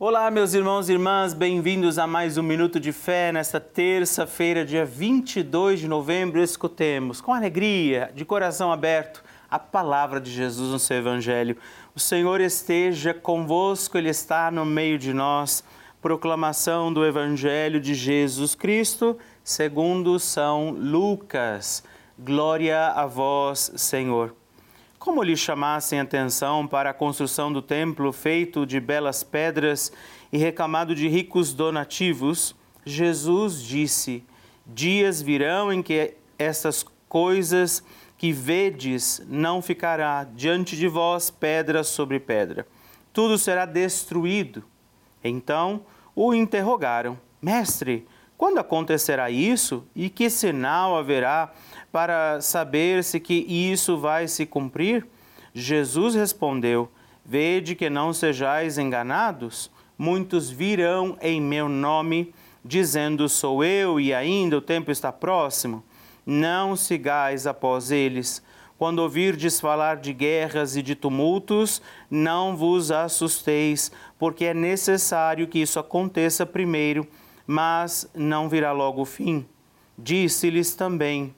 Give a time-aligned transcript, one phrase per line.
[0.00, 3.32] Olá, meus irmãos e irmãs, bem-vindos a mais um Minuto de Fé.
[3.32, 10.30] Nesta terça-feira, dia 22 de novembro, escutemos com alegria, de coração aberto, a palavra de
[10.30, 11.56] Jesus no seu Evangelho.
[11.96, 15.64] O Senhor esteja convosco, Ele está no meio de nós.
[16.00, 21.82] Proclamação do Evangelho de Jesus Cristo, segundo São Lucas.
[22.16, 24.32] Glória a vós, Senhor.
[24.98, 29.92] Como lhe chamassem atenção para a construção do templo feito de belas pedras
[30.32, 34.24] e recamado de ricos donativos, Jesus disse:
[34.66, 37.82] Dias virão em que estas coisas
[38.16, 42.66] que vedes não ficará diante de vós pedra sobre pedra.
[43.12, 44.64] Tudo será destruído.
[45.22, 48.04] Então o interrogaram: Mestre,
[48.36, 51.52] quando acontecerá isso e que sinal haverá
[51.92, 55.06] para saber-se que isso vai se cumprir?
[55.54, 56.90] Jesus respondeu:
[57.24, 59.70] Vede que não sejais enganados.
[59.96, 62.32] Muitos virão em meu nome,
[62.64, 65.82] dizendo: Sou eu, e ainda o tempo está próximo.
[66.24, 68.42] Não sigais após eles.
[68.76, 75.58] Quando ouvirdes falar de guerras e de tumultos, não vos assusteis, porque é necessário que
[75.58, 77.08] isso aconteça primeiro
[77.50, 79.46] mas não virá logo o fim.
[79.96, 81.34] Disse-lhes também: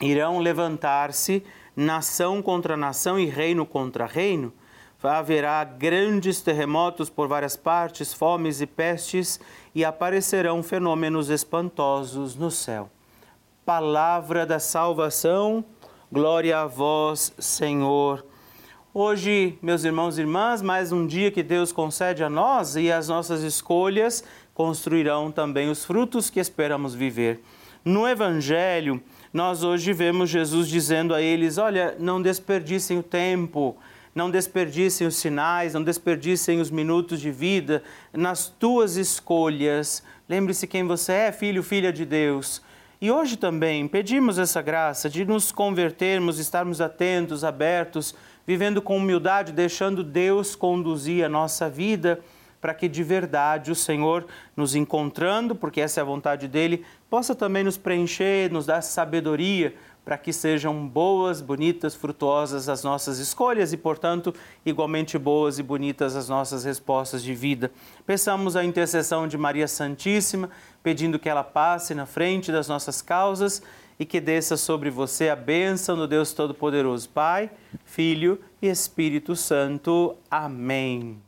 [0.00, 1.42] irão levantar-se
[1.74, 4.52] nação contra nação e reino contra reino.
[5.02, 9.38] Haverá grandes terremotos por várias partes, fomes e pestes,
[9.72, 12.90] e aparecerão fenômenos espantosos no céu.
[13.64, 15.64] Palavra da salvação,
[16.10, 18.24] glória a vós, Senhor.
[18.92, 23.06] Hoje, meus irmãos e irmãs, mais um dia que Deus concede a nós e as
[23.06, 27.40] nossas escolhas construirão também os frutos que esperamos viver.
[27.88, 33.78] No Evangelho, nós hoje vemos Jesus dizendo a eles: Olha, não desperdicem o tempo,
[34.14, 37.82] não desperdicem os sinais, não desperdicem os minutos de vida
[38.12, 40.02] nas tuas escolhas.
[40.28, 42.60] Lembre-se quem você é, filho, filha de Deus.
[43.00, 48.14] E hoje também pedimos essa graça de nos convertermos, estarmos atentos, abertos,
[48.46, 52.20] vivendo com humildade, deixando Deus conduzir a nossa vida
[52.60, 54.26] para que de verdade o Senhor,
[54.56, 59.74] nos encontrando, porque essa é a vontade dele, possa também nos preencher, nos dar sabedoria
[60.08, 66.16] para que sejam boas, bonitas, frutuosas as nossas escolhas e, portanto, igualmente boas e bonitas
[66.16, 67.70] as nossas respostas de vida.
[68.06, 70.48] Peçamos a intercessão de Maria Santíssima,
[70.82, 73.62] pedindo que ela passe na frente das nossas causas
[73.98, 77.50] e que desça sobre você a bênção do Deus Todo-Poderoso, Pai,
[77.84, 80.16] Filho e Espírito Santo.
[80.30, 81.27] Amém.